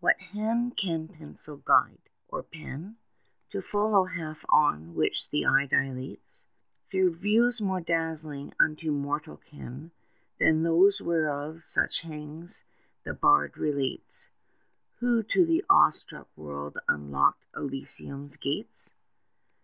what 0.00 0.18
hand 0.20 0.76
can 0.76 1.06
pencil 1.06 1.58
guide, 1.58 2.10
or 2.26 2.42
pen, 2.42 2.96
To 3.52 3.62
follow 3.62 4.06
half 4.06 4.38
on 4.48 4.96
which 4.96 5.30
the 5.30 5.46
eye 5.46 5.66
dilates 5.66 6.40
Through 6.90 7.18
views 7.18 7.60
more 7.60 7.80
dazzling 7.80 8.52
unto 8.58 8.90
mortal 8.90 9.36
ken 9.36 9.92
5 10.40 10.40
Than 10.40 10.62
those 10.64 11.00
whereof 11.00 11.62
such 11.62 12.02
things 12.02 12.64
the 13.04 13.14
bard 13.14 13.56
relates, 13.56 14.28
Who 14.98 15.22
to 15.22 15.46
the 15.46 15.64
awe 15.70 15.90
struck 15.90 16.26
world 16.36 16.78
unlocked 16.88 17.44
Elysium's 17.56 18.34
gates? 18.36 18.90